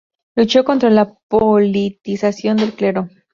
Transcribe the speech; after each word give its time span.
Luchó 0.35 0.63
contra 0.63 0.89
la 0.89 1.13
politización 1.29 2.57
del 2.57 2.73
clero. 2.73 3.07